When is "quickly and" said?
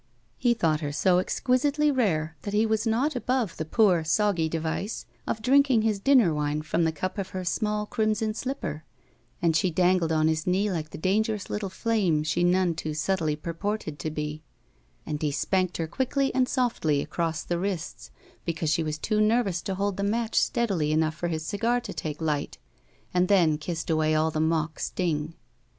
15.85-16.49